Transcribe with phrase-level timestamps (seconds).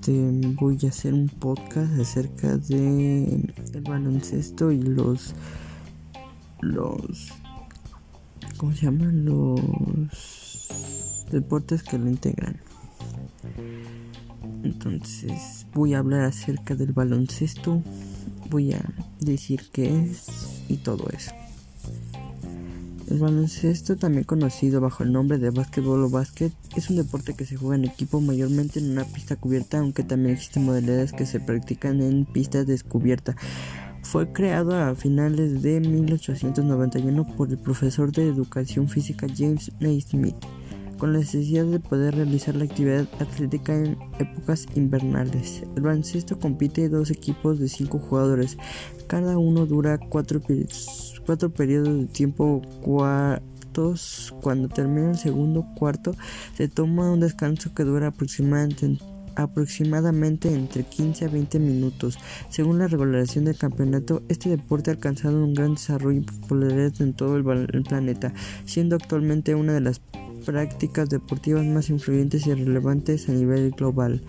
[0.00, 5.34] este voy a hacer un podcast acerca de el baloncesto y los
[6.62, 7.28] los
[8.56, 9.26] ¿cómo se llaman?
[9.26, 12.58] los deportes que lo integran.
[14.62, 17.82] Entonces, voy a hablar acerca del baloncesto,
[18.48, 18.82] voy a
[19.20, 21.32] decir qué es y todo eso.
[23.10, 27.44] El baloncesto, también conocido bajo el nombre de básquetbol o básquet, es un deporte que
[27.44, 31.40] se juega en equipo mayormente en una pista cubierta, aunque también existen modalidades que se
[31.40, 33.34] practican en pistas descubierta.
[34.04, 40.36] Fue creado a finales de 1891 por el profesor de educación física James Naismith,
[41.00, 45.62] con la necesidad de poder realizar la actividad atlética en épocas invernales.
[45.74, 48.58] El baloncesto compite dos equipos de cinco jugadores,
[49.06, 50.42] cada uno dura cuatro
[51.26, 54.34] cuatro periodos de tiempo cuartos.
[54.42, 56.14] Cuando termina el segundo cuarto,
[56.54, 58.98] se toma un descanso que dura aproximadamente,
[59.36, 62.18] aproximadamente entre 15 a 20 minutos.
[62.50, 67.14] Según la regulación del campeonato, este deporte ha alcanzado un gran desarrollo y popularidad en
[67.14, 67.44] todo el
[67.84, 68.34] planeta,
[68.64, 70.00] siendo actualmente una de las
[70.40, 74.22] prácticas deportivas más influyentes y relevantes a nivel global.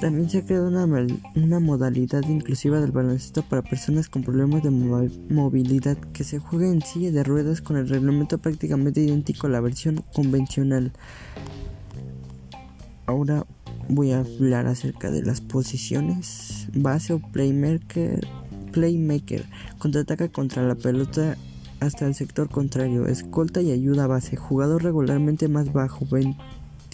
[0.00, 0.86] También se ha creado una,
[1.36, 6.82] una, modalidad inclusiva del baloncesto para personas con problemas de movilidad que se juega en
[6.82, 10.92] silla de ruedas con el reglamento prácticamente idéntico a la versión convencional.
[13.06, 13.46] Ahora
[13.88, 16.68] voy a hablar acerca de las posiciones.
[16.74, 18.26] Base o playmaker.
[18.72, 19.44] Playmaker.
[19.78, 21.36] Contraataca contra la pelota
[21.82, 26.06] hasta el sector contrario, escolta y ayuda a base, jugador regularmente más bajo,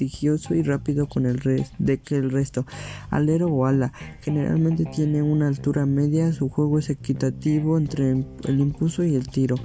[0.04, 1.38] y rápido con el
[1.78, 2.66] de que el resto.
[3.10, 8.10] Alero o ala, generalmente tiene una altura media, su juego es equitativo entre
[8.44, 9.56] el impulso y el tiro.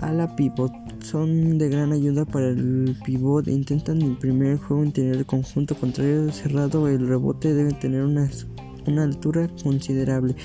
[0.00, 5.26] Ala pivot, son de gran ayuda para el pivot, intentan imprimir el juego interior del
[5.26, 8.28] conjunto contrario cerrado, el rebote debe tener una
[8.86, 10.36] una altura considerable.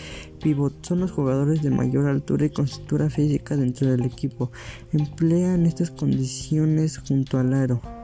[0.41, 4.51] Pivot son los jugadores de mayor altura y constitución física dentro del equipo.
[4.91, 7.98] Emplean estas condiciones junto al aro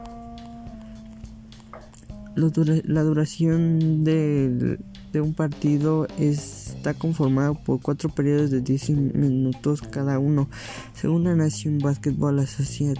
[2.36, 4.78] la duración de,
[5.14, 10.50] un partido está conformado por cuatro periodos de 10 minutos cada uno.
[10.92, 12.98] Según la Nación Basketball Association,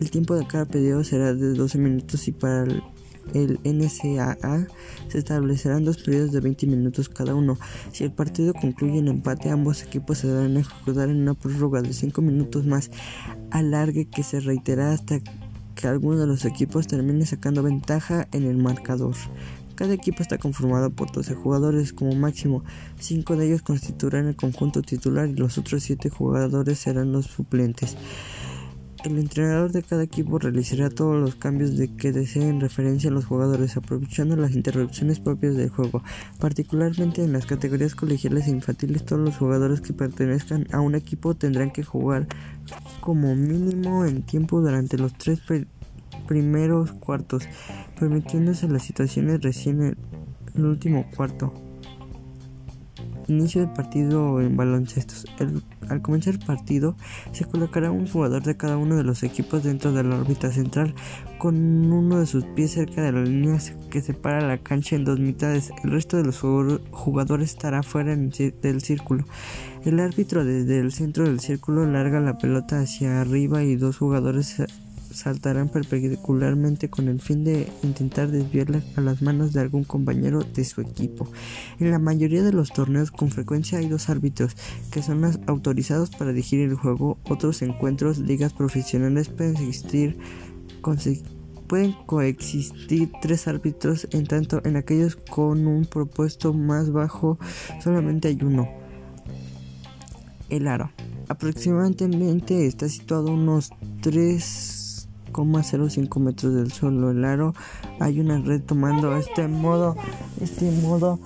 [0.00, 2.82] el tiempo de cada periodo será de 12 minutos y para el
[3.32, 4.66] el NCAA
[5.08, 7.58] se establecerán dos periodos de 20 minutos cada uno.
[7.92, 11.92] Si el partido concluye en empate, ambos equipos se deberán ejecutar en una prórroga de
[11.92, 12.90] 5 minutos más
[13.50, 15.20] alargue que se reitera hasta
[15.74, 19.14] que alguno de los equipos termine sacando ventaja en el marcador.
[19.74, 22.62] Cada equipo está conformado por 12 jugadores como máximo,
[23.00, 27.96] 5 de ellos constituirán el conjunto titular y los otros 7 jugadores serán los suplentes.
[29.04, 33.12] El entrenador de cada equipo realizará todos los cambios de que desee en referencia a
[33.12, 36.02] los jugadores, aprovechando las interrupciones propias del juego.
[36.40, 41.34] Particularmente en las categorías colegiales e infantiles, todos los jugadores que pertenezcan a un equipo
[41.34, 42.26] tendrán que jugar
[43.02, 45.38] como mínimo en tiempo durante los tres
[46.26, 47.46] primeros cuartos,
[48.00, 49.96] permitiéndose las situaciones recién en
[50.54, 51.52] el último cuarto.
[53.28, 55.26] Inicio de partido en baloncestos.
[55.88, 56.96] al comenzar el partido
[57.32, 60.94] se colocará un jugador de cada uno de los equipos dentro de la órbita central
[61.38, 61.56] con
[61.92, 63.58] uno de sus pies cerca de la línea
[63.90, 65.70] que separa la cancha en dos mitades.
[65.82, 69.24] El resto de los jugadores estará fuera del círculo.
[69.84, 74.62] El árbitro desde el centro del círculo larga la pelota hacia arriba y dos jugadores
[75.14, 80.64] saltarán perpendicularmente con el fin de intentar desviarla a las manos de algún compañero de
[80.64, 81.28] su equipo.
[81.78, 84.56] En la mayoría de los torneos con frecuencia hay dos árbitros
[84.90, 87.18] que son autorizados para dirigir el juego.
[87.28, 90.18] Otros encuentros, ligas profesionales pueden existir
[91.66, 97.38] pueden coexistir tres árbitros, en tanto en aquellos con un propuesto más bajo
[97.82, 98.68] solamente hay uno.
[100.50, 100.90] El aro.
[101.28, 103.70] Aproximadamente está situado unos
[104.02, 104.83] 3
[105.42, 107.10] 0.05 metros del suelo.
[107.10, 107.54] El aro
[108.00, 109.96] hay una red tomando este modo
[110.40, 111.18] este modo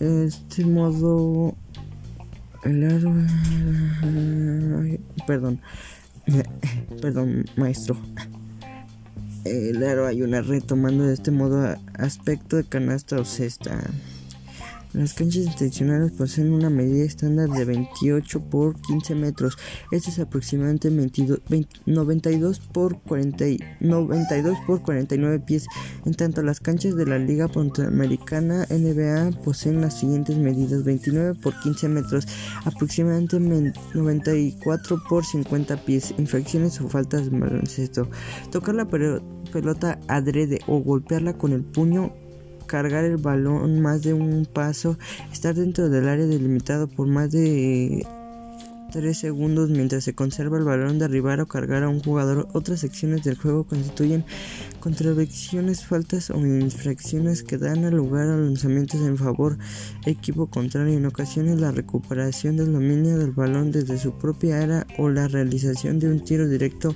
[0.00, 1.54] este modo
[2.64, 3.12] el aro
[5.26, 5.60] perdón
[7.02, 7.96] perdón maestro.
[9.44, 13.80] El aro hay una red tomando este modo aspecto de canasta o cesta
[14.92, 19.56] Las canchas intencionales poseen una medida estándar de 28 por 15 metros.
[19.92, 23.44] Esto es aproximadamente 92 por 40,
[23.78, 25.66] 92 por 49 pies.
[26.04, 31.58] En tanto, las canchas de la Liga Panamericana NBA poseen las siguientes medidas: 29 por
[31.60, 32.26] 15 metros,
[32.64, 36.12] aproximadamente 94 por 50 pies.
[36.18, 38.08] Infracciones o faltas de baloncesto.
[38.50, 42.12] Tocar la pelota adrede o golpearla con el puño
[42.70, 44.96] cargar el balón más de un paso,
[45.32, 48.06] estar dentro del área delimitado por más de
[48.90, 52.48] 3 segundos mientras se conserva el balón, derribar o cargar a un jugador.
[52.52, 54.24] Otras secciones del juego constituyen
[54.80, 59.58] contravenciones, faltas o infracciones que dan lugar a lanzamientos en favor
[60.06, 60.96] equipo contrario.
[60.96, 65.98] En ocasiones la recuperación del dominio del balón desde su propia área o la realización
[65.98, 66.94] de un tiro directo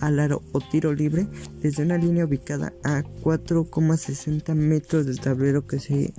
[0.00, 1.26] al aro o tiro libre
[1.62, 6.12] desde una línea ubicada a 4,60 metros del tablero que se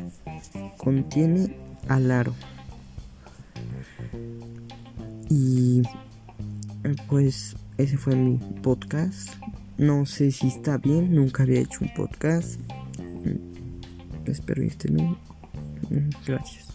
[0.78, 1.56] contiene
[1.88, 2.34] al aro.
[5.30, 5.82] Y
[6.84, 9.30] eh, pues ese fue mi podcast.
[9.78, 12.60] No sé si está bien, nunca había hecho un podcast.
[13.00, 15.18] Mm, espero que esté bien.
[15.90, 16.68] Mm, gracias.